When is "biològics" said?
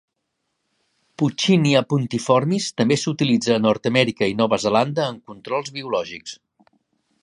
5.81-6.39